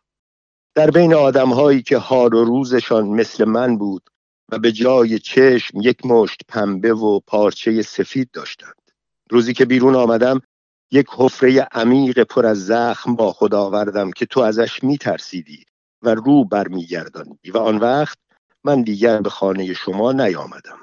در 0.76 0.92
بین 0.92 1.14
آدم 1.14 1.50
هایی 1.50 1.82
که 1.82 1.98
حال 1.98 2.34
و 2.34 2.44
روزشان 2.44 3.08
مثل 3.08 3.46
من 3.46 3.78
بود 3.78 4.10
و 4.50 4.60
به 4.60 4.72
جای 4.72 5.20
چشم 5.20 5.82
یک 5.82 6.06
مشت 6.06 6.42
پنبه 6.48 6.94
و 6.94 7.20
پارچه 7.20 7.82
سفید 7.82 8.30
داشتند. 8.34 8.92
روزی 9.30 9.54
که 9.54 9.66
بیرون 9.66 9.96
آمدم 9.96 10.42
یک 10.92 11.08
حفره 11.10 11.68
عمیق 11.72 12.24
پر 12.24 12.46
از 12.46 12.66
زخم 12.66 13.16
با 13.16 13.32
خود 13.32 13.56
آوردم 13.56 14.12
که 14.12 14.26
تو 14.26 14.40
ازش 14.40 14.84
میترسیدی 14.84 15.66
و 16.02 16.16
رو 16.16 16.46
برمیگرداندی 16.46 17.52
و 17.52 17.58
آن 17.58 17.78
وقت 17.78 18.18
من 18.64 18.82
دیگر 18.82 19.22
به 19.22 19.30
خانه 19.30 19.74
شما 19.74 20.12
نیامدم. 20.12 20.80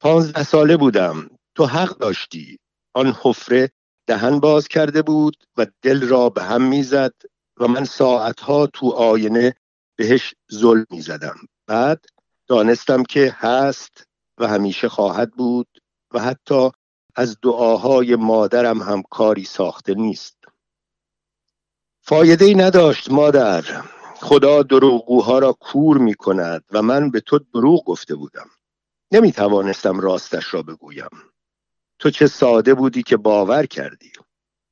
پانزده 0.00 0.42
ساله 0.42 0.76
بودم. 0.76 1.30
تو 1.54 1.66
حق 1.66 1.98
داشتی. 1.98 2.58
آن 2.94 3.16
حفره 3.22 3.70
دهن 4.06 4.40
باز 4.40 4.68
کرده 4.68 5.02
بود 5.02 5.36
و 5.56 5.66
دل 5.82 6.08
را 6.08 6.28
به 6.28 6.42
هم 6.42 6.62
می‌زد 6.62 7.14
و 7.56 7.68
من 7.68 7.84
ساعتها 7.84 8.66
تو 8.66 8.90
آینه 8.90 9.54
بهش 9.96 10.34
ظلم 10.52 10.86
می‌زدم. 10.90 11.36
بعد 11.66 12.04
دانستم 12.46 13.02
که 13.02 13.36
هست 13.38 14.06
و 14.38 14.48
همیشه 14.48 14.88
خواهد 14.88 15.32
بود 15.32 15.68
و 16.14 16.20
حتی 16.20 16.70
از 17.16 17.38
دعاهای 17.42 18.16
مادرم 18.16 18.82
هم 18.82 19.02
کاری 19.02 19.44
ساخته 19.44 19.94
نیست. 19.94 20.36
فایده 22.00 22.44
ای 22.44 22.54
نداشت 22.54 23.10
مادر. 23.10 23.64
خدا 24.16 24.62
دروغگوها 24.62 25.38
را 25.38 25.52
کور 25.52 25.98
می 25.98 26.14
کند 26.14 26.64
و 26.70 26.82
من 26.82 27.10
به 27.10 27.20
تو 27.20 27.38
دروغ 27.38 27.84
گفته 27.84 28.14
بودم. 28.14 28.50
نمی 29.12 29.32
توانستم 29.32 30.00
راستش 30.00 30.54
را 30.54 30.62
بگویم. 30.62 31.08
تو 31.98 32.10
چه 32.10 32.26
ساده 32.26 32.74
بودی 32.74 33.02
که 33.02 33.16
باور 33.16 33.66
کردی. 33.66 34.12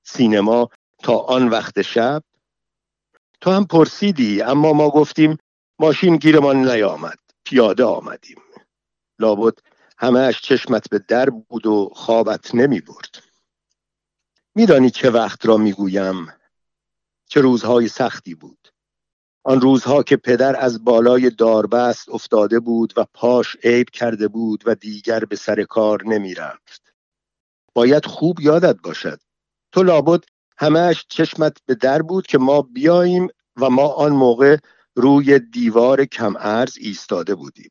سینما 0.02 0.70
تا 1.02 1.18
آن 1.18 1.48
وقت 1.48 1.82
شب؟ 1.82 2.22
تو 3.40 3.50
هم 3.50 3.66
پرسیدی 3.66 4.42
اما 4.42 4.72
ما 4.72 4.90
گفتیم 4.90 5.38
ماشین 5.78 6.16
گیرمان 6.16 6.68
نیامد. 6.68 7.18
پیاده 7.44 7.84
آمدیم. 7.84 8.38
لابد 9.18 9.58
همهش 10.02 10.40
چشمت 10.40 10.90
به 10.90 10.98
در 10.98 11.30
بود 11.30 11.66
و 11.66 11.90
خوابت 11.94 12.54
نمی 12.54 12.80
برد. 12.80 13.22
میدانی 14.54 14.90
چه 14.90 15.10
وقت 15.10 15.46
را 15.46 15.56
می‌گویم 15.56 16.32
چه 17.26 17.40
روزهای 17.40 17.88
سختی 17.88 18.34
بود. 18.34 18.68
آن 19.44 19.60
روزها 19.60 20.02
که 20.02 20.16
پدر 20.16 20.56
از 20.60 20.84
بالای 20.84 21.30
داربست 21.30 22.08
افتاده 22.08 22.60
بود 22.60 22.92
و 22.96 23.06
پاش 23.14 23.56
عیب 23.64 23.90
کرده 23.90 24.28
بود 24.28 24.62
و 24.66 24.74
دیگر 24.74 25.24
به 25.24 25.36
سر 25.36 25.62
کار 25.62 26.04
نمی 26.04 26.34
رفت. 26.34 26.94
باید 27.74 28.06
خوب 28.06 28.40
یادت 28.40 28.76
باشد. 28.82 29.20
تو 29.72 29.82
لابد 29.82 30.24
همهش 30.58 31.06
چشمت 31.08 31.58
به 31.66 31.74
در 31.74 32.02
بود 32.02 32.26
که 32.26 32.38
ما 32.38 32.62
بیاییم 32.62 33.28
و 33.56 33.70
ما 33.70 33.88
آن 33.88 34.12
موقع 34.12 34.56
روی 34.94 35.38
دیوار 35.38 36.04
کم 36.04 36.34
ارز 36.38 36.76
ایستاده 36.80 37.34
بودیم. 37.34 37.70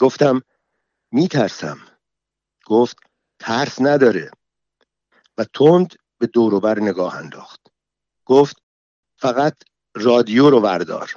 گفتم 0.00 0.42
میترسم. 1.12 1.78
گفت 2.66 2.96
ترس 3.38 3.80
نداره. 3.80 4.30
و 5.38 5.44
تند 5.44 5.94
به 6.18 6.26
دوروبر 6.26 6.80
نگاه 6.80 7.16
انداخت. 7.16 7.60
گفت 8.24 8.62
فقط 9.16 9.56
رادیو 9.94 10.50
رو 10.50 10.60
وردار 10.60 11.14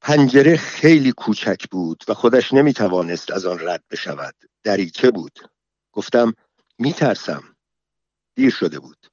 پنجره 0.00 0.56
خیلی 0.56 1.12
کوچک 1.12 1.70
بود 1.70 2.04
و 2.08 2.14
خودش 2.14 2.52
نمی 2.52 2.72
توانست 2.72 3.30
از 3.30 3.46
آن 3.46 3.68
رد 3.68 3.84
بشود. 3.90 4.34
دریچه 4.62 5.10
بود. 5.10 5.38
گفتم 5.92 6.34
میترسم. 6.78 7.56
دیر 8.34 8.50
شده 8.50 8.78
بود. 8.78 9.06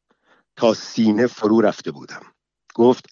تا 0.55 0.73
سینه 0.73 1.27
فرو 1.27 1.61
رفته 1.61 1.91
بودم. 1.91 2.33
گفت 2.75 3.05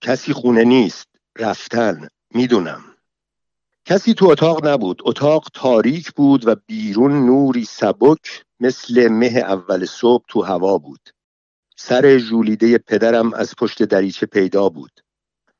کسی 0.00 0.32
خونه 0.32 0.64
نیست. 0.64 1.08
رفتن. 1.38 2.08
می‌دونم. 2.30 2.93
کسی 3.86 4.14
تو 4.14 4.26
اتاق 4.26 4.66
نبود. 4.66 5.02
اتاق 5.04 5.48
تاریک 5.54 6.12
بود 6.12 6.46
و 6.46 6.54
بیرون 6.66 7.26
نوری 7.26 7.64
سبک 7.64 8.44
مثل 8.60 9.08
مه 9.08 9.38
اول 9.38 9.84
صبح 9.84 10.24
تو 10.28 10.42
هوا 10.42 10.78
بود. 10.78 11.10
سر 11.76 12.18
ژولیده 12.18 12.78
پدرم 12.78 13.34
از 13.34 13.54
پشت 13.58 13.82
دریچه 13.82 14.26
پیدا 14.26 14.68
بود. 14.68 15.00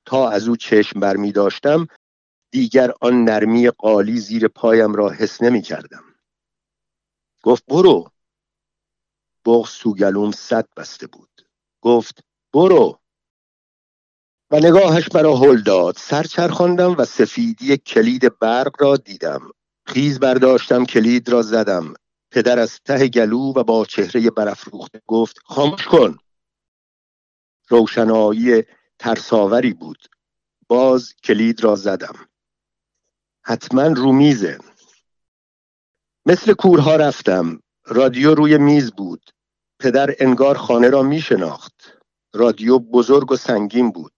تا 0.04 0.28
از 0.28 0.48
او 0.48 0.56
چشم 0.56 1.00
برمی 1.00 1.32
داشتم 1.32 1.86
دیگر 2.50 2.92
آن 3.00 3.24
نرمی 3.24 3.70
قالی 3.70 4.18
زیر 4.18 4.48
پایم 4.48 4.94
را 4.94 5.10
حس 5.10 5.42
نمی 5.42 5.62
کردم. 5.62 6.04
گفت 7.42 7.64
برو. 7.68 8.10
بغز 9.44 9.78
تو 9.78 9.94
گلوم 9.94 10.30
صد 10.30 10.68
بسته 10.76 11.06
بود. 11.06 11.46
گفت 11.80 12.24
برو. 12.52 12.98
و 14.50 14.56
نگاهش 14.56 15.08
مرا 15.14 15.36
هل 15.36 15.62
داد. 15.62 15.96
سر 15.98 16.22
چرخاندم 16.22 16.96
و 16.98 17.04
سفیدی 17.04 17.76
کلید 17.76 18.38
برق 18.38 18.82
را 18.82 18.96
دیدم. 18.96 19.50
خیز 19.86 20.20
برداشتم 20.20 20.84
کلید 20.84 21.28
را 21.28 21.42
زدم. 21.42 21.94
پدر 22.30 22.58
از 22.58 22.80
ته 22.84 23.08
گلو 23.08 23.52
و 23.52 23.64
با 23.64 23.84
چهره 23.84 24.30
برافروخته 24.30 25.00
گفت 25.06 25.36
خاموش 25.44 25.86
کن. 25.86 26.18
روشنایی 27.68 28.62
ترساوری 28.98 29.72
بود. 29.72 30.08
باز 30.68 31.14
کلید 31.24 31.64
را 31.64 31.76
زدم. 31.76 32.28
حتما 33.42 33.86
رو 33.86 34.12
میزه. 34.12 34.58
مثل 36.26 36.52
کورها 36.52 36.96
رفتم. 36.96 37.60
رادیو 37.86 38.34
روی 38.34 38.58
میز 38.58 38.92
بود. 38.92 39.30
پدر 39.78 40.14
انگار 40.18 40.56
خانه 40.58 40.90
را 40.90 41.02
می 41.02 41.20
شناخت 41.20 41.98
رادیو 42.34 42.78
بزرگ 42.78 43.32
و 43.32 43.36
سنگین 43.36 43.90
بود. 43.90 44.13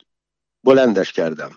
بلندش 0.67 1.13
کردم. 1.13 1.57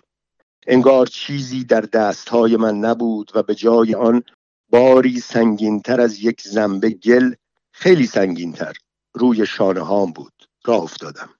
انگار 0.66 1.06
چیزی 1.06 1.64
در 1.64 1.80
دستهای 1.80 2.56
من 2.56 2.78
نبود 2.78 3.30
و 3.34 3.42
به 3.42 3.54
جای 3.54 3.94
آن 3.94 4.22
باری 4.68 5.20
سنگینتر 5.20 6.00
از 6.00 6.18
یک 6.18 6.42
زنبه 6.42 6.90
گل 6.90 7.34
خیلی 7.72 8.06
سنگینتر 8.06 8.72
روی 9.14 9.46
شانه 9.46 9.80
هام 9.80 10.12
بود 10.12 10.32
راه 10.64 10.82
افتادم. 10.82 11.30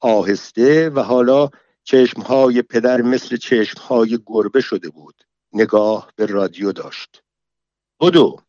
آهسته 0.00 0.90
و 0.90 1.00
حالا 1.00 1.48
چشمهای 1.84 2.62
پدر 2.62 3.02
مثل 3.02 3.36
چشمهای 3.36 4.18
گربه 4.26 4.60
شده 4.60 4.90
بود. 4.90 5.14
نگاه 5.52 6.12
به 6.16 6.26
رادیو 6.26 6.72
داشت. 6.72 7.22
بدو 8.00 8.40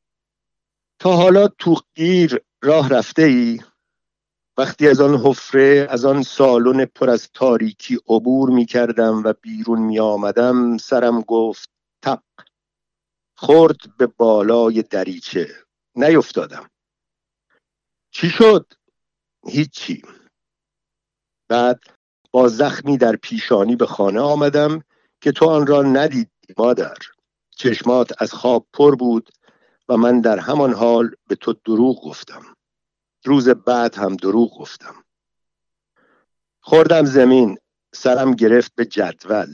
تا 0.99 1.15
حالا 1.15 1.47
تو 1.47 1.75
گیر 1.95 2.41
راه 2.61 2.89
رفته 2.89 3.23
ای؟ 3.23 3.61
وقتی 4.57 4.87
از 4.87 5.01
آن 5.01 5.15
حفره 5.15 5.87
از 5.89 6.05
آن 6.05 6.23
سالن 6.23 6.85
پر 6.85 7.09
از 7.09 7.29
تاریکی 7.33 7.95
عبور 8.07 8.49
می 8.49 8.65
کردم 8.65 9.23
و 9.23 9.33
بیرون 9.41 9.79
می 9.79 9.99
آمدم 9.99 10.77
سرم 10.77 11.21
گفت 11.21 11.69
تق 12.01 12.23
خورد 13.37 13.97
به 13.97 14.07
بالای 14.07 14.81
دریچه 14.81 15.47
نیفتادم. 15.95 16.69
چی 18.11 18.29
شد؟ 18.29 18.73
هیچی. 19.47 20.01
بعد 21.47 21.79
با 22.31 22.47
زخمی 22.47 22.97
در 22.97 23.15
پیشانی 23.15 23.75
به 23.75 23.85
خانه 23.85 24.19
آمدم 24.19 24.83
که 25.21 25.31
تو 25.31 25.45
آن 25.45 25.67
را 25.67 25.81
ندیدی 25.81 26.53
مادر. 26.57 26.97
چشمات 27.49 28.21
از 28.21 28.33
خواب 28.33 28.67
پر 28.73 28.95
بود 28.95 29.29
و 29.89 29.97
من 29.97 30.21
در 30.21 30.39
همان 30.39 30.73
حال 30.73 31.15
به 31.27 31.35
تو 31.35 31.53
دروغ 31.53 32.03
گفتم. 32.03 32.55
روز 33.25 33.49
بعد 33.49 33.95
هم 33.95 34.15
دروغ 34.15 34.59
گفتم. 34.59 34.95
خوردم 36.59 37.05
زمین 37.05 37.57
سرم 37.93 38.33
گرفت 38.33 38.75
به 38.75 38.85
جدول. 38.85 39.53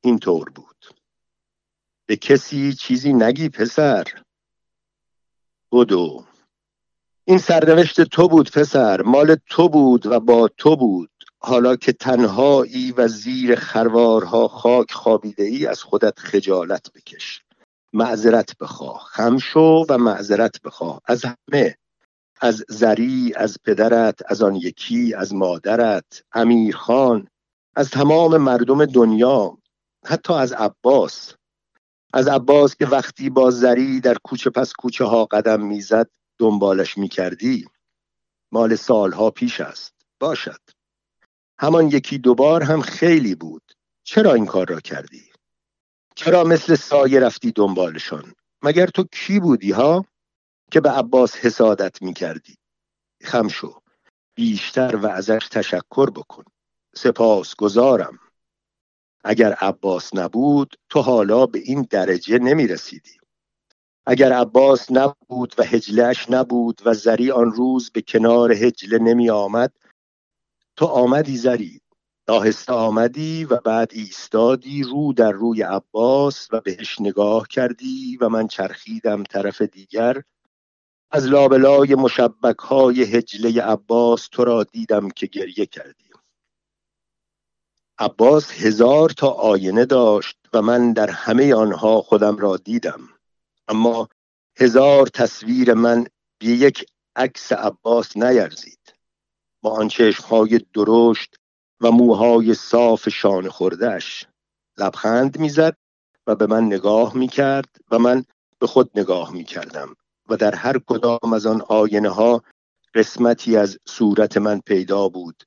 اینطور 0.00 0.50
بود. 0.50 0.94
به 2.06 2.16
کسی 2.16 2.72
چیزی 2.72 3.12
نگی 3.12 3.48
پسر. 3.48 4.04
بدو. 5.72 6.24
این 7.24 7.38
سرنوشت 7.38 8.00
تو 8.00 8.28
بود 8.28 8.50
پسر 8.50 9.02
مال 9.02 9.36
تو 9.46 9.68
بود 9.68 10.06
و 10.06 10.20
با 10.20 10.48
تو 10.48 10.76
بود. 10.76 11.10
حالا 11.38 11.76
که 11.76 11.92
تنهایی 11.92 12.92
و 12.92 13.08
زیر 13.08 13.56
خروارها 13.56 14.48
خاک 14.48 14.92
خابیده 14.92 15.42
ای 15.42 15.66
از 15.66 15.82
خودت 15.82 16.18
خجالت 16.18 16.92
بکش. 16.92 17.42
معذرت 17.92 18.58
بخواه. 18.58 19.06
خم 19.10 19.38
شو 19.38 19.84
و 19.88 19.98
معذرت 19.98 20.62
بخواه. 20.62 21.00
از 21.04 21.24
همه. 21.24 21.76
از 22.40 22.64
زری 22.68 23.32
از 23.36 23.58
پدرت 23.64 24.20
از 24.26 24.42
آن 24.42 24.54
یکی 24.54 25.14
از 25.14 25.34
مادرت 25.34 26.22
امیرخان 26.32 27.28
از 27.76 27.90
تمام 27.90 28.36
مردم 28.36 28.84
دنیا 28.84 29.58
حتی 30.04 30.32
از 30.32 30.52
عباس. 30.52 31.34
از 32.12 32.28
عباس 32.28 32.76
که 32.76 32.86
وقتی 32.86 33.30
با 33.30 33.50
زری 33.50 34.00
در 34.00 34.14
کوچه 34.14 34.50
پس 34.50 34.72
کوچه 34.72 35.04
ها 35.04 35.24
قدم 35.24 35.60
می‌زد 35.62 36.10
دنبالش 36.38 36.98
می‌کردی. 36.98 37.66
مال 38.52 38.74
سالها 38.76 39.30
پیش 39.30 39.60
است. 39.60 39.94
باشد. 40.20 40.60
همان 41.58 41.88
یکی 41.88 42.18
دوبار 42.18 42.62
هم 42.62 42.80
خیلی 42.80 43.34
بود. 43.34 43.62
چرا 44.04 44.34
این 44.34 44.46
کار 44.46 44.68
را 44.68 44.80
کردی؟ 44.80 45.22
چرا 46.14 46.44
مثل 46.44 46.74
سایه 46.74 47.20
رفتی 47.20 47.52
دنبالشان؟ 47.52 48.34
مگر 48.62 48.86
تو 48.86 49.04
کی 49.12 49.40
بودی 49.40 49.70
ها؟ 49.70 50.04
که 50.70 50.80
به 50.80 50.90
عباس 50.90 51.36
حسادت 51.36 52.02
می 52.02 52.14
کردی 52.14 52.56
خم 53.22 53.48
شو. 53.48 53.80
بیشتر 54.34 54.96
و 54.96 55.06
ازش 55.06 55.48
تشکر 55.50 56.10
بکن. 56.10 56.44
سپاس 56.94 57.54
گذارم. 57.54 58.18
اگر 59.24 59.52
عباس 59.52 60.14
نبود 60.14 60.76
تو 60.88 61.00
حالا 61.00 61.46
به 61.46 61.58
این 61.58 61.86
درجه 61.90 62.38
نمی 62.38 62.66
رسیدی 62.66 63.18
اگر 64.06 64.32
عباس 64.32 64.86
نبود 64.90 65.54
و 65.58 65.62
هجلش 65.62 66.30
نبود 66.30 66.82
و 66.84 66.94
زری 66.94 67.30
آن 67.30 67.52
روز 67.52 67.90
به 67.90 68.02
کنار 68.02 68.52
هجله 68.52 68.98
نمی 68.98 69.30
آمد 69.30 69.72
تو 70.76 70.86
آمدی 70.86 71.36
زری. 71.36 71.80
آهسته 72.28 72.72
آمدی 72.72 73.44
و 73.44 73.56
بعد 73.56 73.90
ایستادی 73.92 74.82
رو 74.82 75.12
در 75.12 75.30
روی 75.30 75.62
عباس 75.62 76.48
و 76.52 76.60
بهش 76.60 77.00
نگاه 77.00 77.48
کردی 77.48 78.18
و 78.20 78.28
من 78.28 78.48
چرخیدم 78.48 79.22
طرف 79.22 79.62
دیگر 79.62 80.22
از 81.16 81.26
لابلای 81.26 81.94
مشبک 81.94 82.58
های 82.58 83.02
هجله 83.02 83.62
عباس 83.62 84.28
تو 84.32 84.44
را 84.44 84.64
دیدم 84.64 85.10
که 85.10 85.26
گریه 85.26 85.66
کردی 85.66 86.04
عباس 87.98 88.50
هزار 88.50 89.10
تا 89.10 89.28
آینه 89.28 89.84
داشت 89.84 90.38
و 90.52 90.62
من 90.62 90.92
در 90.92 91.10
همه 91.10 91.54
آنها 91.54 92.02
خودم 92.02 92.36
را 92.36 92.56
دیدم. 92.56 93.00
اما 93.68 94.08
هزار 94.56 95.06
تصویر 95.06 95.74
من 95.74 96.06
به 96.38 96.46
یک 96.46 96.86
عکس 97.16 97.52
عباس 97.52 98.16
نیرزید. 98.16 98.94
با 99.62 99.70
آن 99.70 99.88
چشمهای 99.88 100.60
درشت 100.74 101.36
و 101.80 101.90
موهای 101.90 102.54
صاف 102.54 103.08
شانه 103.08 103.48
خوردهش 103.48 104.26
لبخند 104.78 105.38
می‌زد 105.38 105.76
و 106.26 106.34
به 106.34 106.46
من 106.46 106.64
نگاه 106.64 107.16
می‌کرد 107.16 107.76
و 107.90 107.98
من 107.98 108.24
به 108.58 108.66
خود 108.66 108.90
نگاه 108.98 109.32
می‌کردم. 109.32 109.96
و 110.28 110.36
در 110.36 110.54
هر 110.54 110.78
کدام 110.86 111.32
از 111.32 111.46
آن 111.46 111.62
آینه 111.68 112.08
ها 112.08 112.42
قسمتی 112.94 113.56
از 113.56 113.78
صورت 113.88 114.36
من 114.36 114.60
پیدا 114.60 115.08
بود 115.08 115.42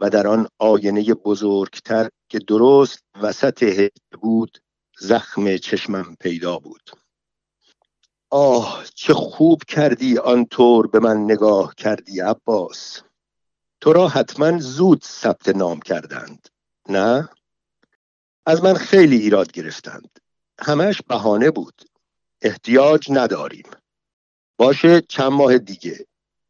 و 0.00 0.10
در 0.10 0.26
آن 0.26 0.48
آینه 0.58 1.14
بزرگتر 1.14 2.08
که 2.28 2.38
درست 2.38 3.04
وسط 3.22 3.90
بود 4.20 4.58
زخم 4.98 5.56
چشمم 5.56 6.16
پیدا 6.20 6.58
بود. 6.58 6.90
آه 8.30 8.84
چه 8.94 9.14
خوب 9.14 9.62
کردی 9.64 10.18
آنطور 10.18 10.86
به 10.86 10.98
من 10.98 11.16
نگاه 11.16 11.74
کردی 11.74 12.20
عباس! 12.20 13.02
تو 13.80 13.92
را 13.92 14.08
حتما 14.08 14.58
زود 14.58 15.04
ثبت 15.04 15.48
نام 15.48 15.80
کردند 15.80 16.48
نه؟ 16.88 17.28
از 18.46 18.64
من 18.64 18.74
خیلی 18.74 19.16
ایراد 19.16 19.52
گرفتند. 19.52 20.18
همش 20.58 21.02
بهانه 21.02 21.50
بود. 21.50 21.82
احتیاج 22.42 23.06
نداریم. 23.10 23.70
باشه 24.60 25.00
چند 25.00 25.32
ماه 25.32 25.58
دیگه. 25.58 26.06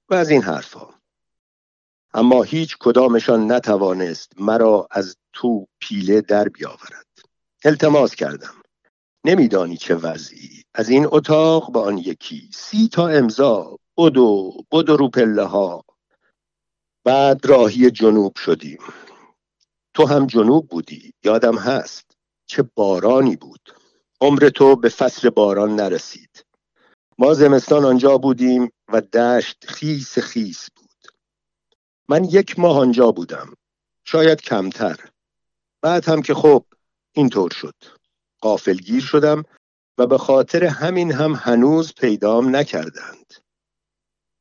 و 0.08 0.14
از 0.14 0.30
این 0.30 0.42
حرفها 0.42 0.94
اما 2.14 2.42
هیچ 2.42 2.76
کدامشان 2.80 3.52
نتوانست 3.52 4.32
مرا 4.40 4.88
از 4.90 5.16
تو 5.32 5.66
پیله 5.80 6.20
در 6.20 6.48
بیاورد. 6.48 7.06
التماس 7.64 8.14
کردم. 8.14 8.54
نمیدانی 9.24 9.76
چه 9.76 9.94
وضعی. 9.94 10.64
از 10.74 10.88
این 10.88 11.06
اتاق 11.10 11.72
به 11.72 11.80
آن 11.80 11.98
یکی. 11.98 12.50
سی 12.52 12.88
تا 12.88 13.08
امضا. 13.08 13.78
بدو 13.96 14.52
بدو 14.72 14.96
رو 14.96 15.08
پله 15.08 15.44
ها. 15.44 15.84
بعد 17.04 17.46
راهی 17.46 17.90
جنوب 17.90 18.36
شدیم. 18.36 18.78
تو 19.94 20.06
هم 20.06 20.26
جنوب 20.26 20.68
بودی. 20.68 21.12
یادم 21.24 21.58
هست. 21.58 22.16
چه 22.46 22.62
بارانی 22.74 23.36
بود. 23.36 23.74
عمر 24.20 24.48
تو 24.48 24.76
به 24.76 24.88
فصل 24.88 25.30
باران 25.30 25.76
نرسید. 25.76 26.49
ما 27.20 27.34
زمستان 27.34 27.84
آنجا 27.84 28.18
بودیم 28.18 28.72
و 28.88 29.00
دشت 29.00 29.66
خیس 29.66 30.18
خیس 30.18 30.70
بود. 30.76 31.12
من 32.08 32.24
یک 32.24 32.58
ماه 32.58 32.78
آنجا 32.78 33.12
بودم. 33.12 33.54
شاید 34.04 34.40
کمتر. 34.40 35.10
بعد 35.82 36.08
هم 36.08 36.22
که 36.22 36.34
خب 36.34 36.64
اینطور 37.12 37.50
شد. 37.50 37.74
قافلگیر 38.40 39.02
شدم 39.02 39.44
و 39.98 40.06
به 40.06 40.18
خاطر 40.18 40.64
همین 40.64 41.12
هم 41.12 41.32
هنوز 41.32 41.94
پیدام 41.94 42.56
نکردند. 42.56 43.34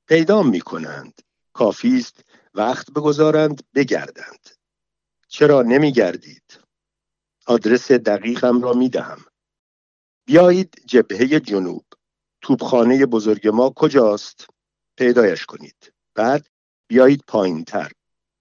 پیدام 0.08 0.50
می 0.50 0.62
کنند 0.62 1.22
کافی 1.54 1.98
است 1.98 2.24
وقت 2.54 2.92
بگذارند 2.92 3.64
بگردند. 3.76 4.50
چرا 5.28 5.62
نمی 5.62 5.92
گردید 5.92 6.60
آدرس 7.48 7.92
دقیقم 7.92 8.62
را 8.62 8.74
می 8.74 8.90
دهم 8.90 9.26
بیایید 10.26 10.82
جبهه 10.86 11.40
جنوب. 11.40 11.89
توبخانه 12.50 13.06
بزرگ 13.06 13.48
ما 13.48 13.70
کجاست؟ 13.70 14.48
پیدایش 14.98 15.46
کنید. 15.46 15.94
بعد 16.16 16.48
بیایید 16.88 17.24
پایین 17.28 17.64
تر 17.64 17.92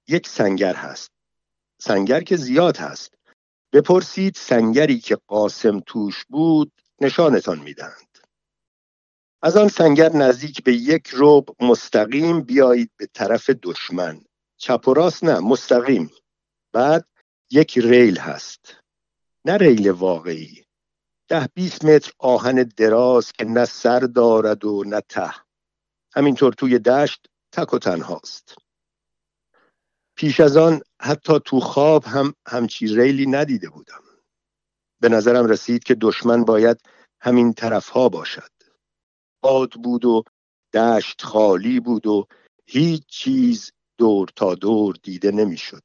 یک 0.09 0.29
سنگر 0.29 0.75
هست. 0.75 1.11
سنگر 1.79 2.21
که 2.21 2.37
زیاد 2.37 2.77
هست. 2.77 3.14
بپرسید 3.73 4.35
سنگری 4.35 4.99
که 4.99 5.18
قاسم 5.27 5.81
توش 5.81 6.25
بود 6.25 6.73
نشانتان 7.01 7.59
می‌دهند. 7.59 8.18
از 9.42 9.57
آن 9.57 9.68
سنگر 9.68 10.12
نزدیک 10.12 10.62
به 10.62 10.73
یک 10.73 11.09
روب 11.09 11.57
مستقیم 11.61 12.40
بیایید 12.40 12.90
به 12.97 13.07
طرف 13.07 13.51
دشمن. 13.51 14.21
چپ 14.57 14.88
و 14.88 14.94
راست 14.94 15.25
نه 15.25 15.38
مستقیم. 15.38 16.11
بعد 16.73 17.05
یک 17.51 17.79
ریل 17.79 18.18
هست. 18.18 18.77
نه 19.44 19.57
ریل 19.57 19.90
واقعی. 19.90 20.68
ده 21.29 21.49
بیست 21.55 21.85
متر 21.85 22.12
آهن 22.19 22.62
دراز 22.77 23.33
که 23.33 23.45
نه 23.45 23.64
سر 23.64 24.01
دارد 24.01 24.64
و 24.64 24.85
نه 24.87 25.01
ته. 25.01 25.35
همینطور 26.14 26.53
توی 26.53 26.79
دشت 26.79 27.27
تک 27.53 27.75
و 27.75 27.79
تنهاست. 27.79 28.55
پیش 30.17 30.41
از 30.41 30.57
آن 30.57 30.81
حتی 31.03 31.33
تو 31.45 31.61
خواب 31.61 32.05
هم 32.05 32.35
همچی 32.47 32.87
ریلی 32.87 33.27
ندیده 33.27 33.69
بودم. 33.69 34.03
به 35.01 35.09
نظرم 35.09 35.47
رسید 35.47 35.85
که 35.85 35.95
دشمن 35.95 36.45
باید 36.45 36.81
همین 37.21 37.53
طرف 37.53 37.88
ها 37.88 38.09
باشد. 38.09 38.51
باد 39.43 39.73
بود 39.73 40.05
و 40.05 40.23
دشت 40.75 41.23
خالی 41.23 41.81
بود 41.81 42.07
و 42.07 42.27
هیچ 42.67 43.07
چیز 43.07 43.73
دور 43.99 44.29
تا 44.37 44.55
دور 44.55 44.97
دیده 45.03 45.31
نمی‌شد. 45.31 45.83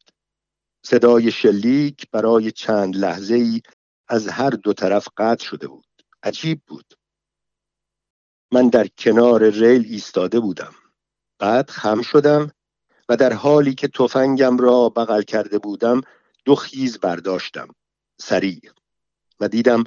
صدای 0.86 1.32
شلیک 1.32 2.12
برای 2.12 2.52
چند 2.52 2.96
لحظه 2.96 3.36
ای 3.36 3.62
از 4.14 4.28
هر 4.28 4.50
دو 4.50 4.74
طرف 4.74 5.08
قطع 5.18 5.46
شده 5.46 5.68
بود. 5.68 6.06
عجیب 6.24 6.62
بود. 6.68 6.94
من 8.52 8.70
در 8.70 8.88
کنار 8.88 9.50
ریل 9.50 9.86
ایستاده 9.90 10.40
بودم. 10.40 10.74
بعد 11.40 11.70
خم 11.70 12.02
شدم 12.02 12.52
و 13.10 13.16
در 13.16 13.34
حالی 13.34 13.76
که 13.76 13.88
تفنگم 13.88 14.58
را 14.58 14.90
بغل 14.90 15.22
کرده 15.22 15.60
بودم 15.60 16.02
دو 16.46 16.56
خیز 16.56 17.00
برداشتم. 17.00 17.68
سریع. 18.18 18.62
و 19.40 19.48
دیدم 19.48 19.84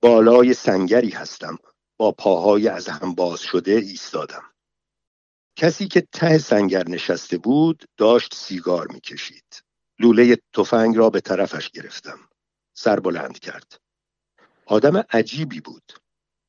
بالای 0.00 0.54
سنگری 0.54 1.10
هستم. 1.10 1.58
با 1.96 2.12
پاهای 2.12 2.68
از 2.68 2.88
هم 2.88 3.14
باز 3.14 3.40
شده 3.40 3.72
ایستادم. 3.72 4.42
کسی 5.56 5.88
که 5.88 6.00
ته 6.12 6.38
سنگر 6.38 6.88
نشسته 6.88 7.38
بود 7.38 7.84
داشت 7.96 8.34
سیگار 8.34 8.86
می‌کشید. 8.92 9.62
لوله 9.98 10.36
تفنگ 10.52 10.96
را 10.96 11.10
به 11.10 11.20
طرفش 11.20 11.70
گرفتم. 11.70 12.18
سر 12.80 13.00
بلند 13.00 13.38
کرد. 13.38 13.80
آدم 14.66 14.96
عجیبی 14.96 15.60
بود. 15.60 15.92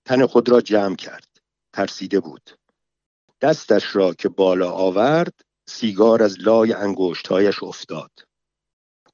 تن 0.06 0.26
خود 0.26 0.50
را 0.50 0.62
جمع 0.62 0.96
کرد. 0.96 1.28
ترسیده 1.74 2.20
بود. 2.20 2.50
دستش 3.42 3.96
را 3.96 4.14
که 4.14 4.30
بالا 4.30 4.72
آورد 4.72 5.42
سیگار 5.68 6.24
از 6.24 6.40
لای 6.40 6.74
انگشتهایش 6.74 7.64
افتاد. 7.64 8.12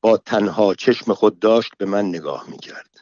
با 0.01 0.17
تنها 0.17 0.73
چشم 0.73 1.13
خود 1.13 1.39
داشت 1.39 1.71
به 1.77 1.85
من 1.85 2.05
نگاه 2.05 2.49
می 2.49 2.57
کرد 2.57 3.01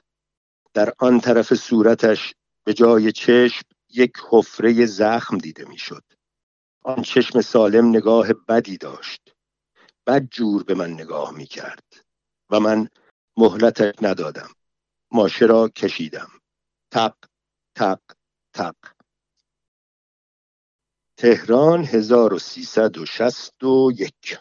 در 0.73 0.93
آن 0.99 1.19
طرف 1.19 1.53
صورتش 1.53 2.33
به 2.63 2.73
جای 2.73 3.11
چشم 3.11 3.65
یک 3.89 4.13
حفره 4.29 4.85
زخم 4.85 5.37
دیده 5.37 5.65
می‌شد. 5.65 6.03
آن 6.83 7.01
چشم 7.01 7.41
سالم 7.41 7.89
نگاه 7.89 8.33
بدی 8.33 8.77
داشت. 8.77 9.35
بد 10.07 10.23
جور 10.31 10.63
به 10.63 10.75
من 10.75 10.91
نگاه 10.93 11.31
می 11.31 11.45
کرد 11.45 11.93
و 12.49 12.59
من 12.59 12.89
مهلتش 13.37 13.93
ندادم. 14.01 14.49
ماشه 15.11 15.45
را 15.45 15.69
کشیدم. 15.69 16.31
تق 16.91 17.15
تق 17.75 17.99
تق. 18.53 18.75
تهران 21.17 21.83
1361 21.83 24.39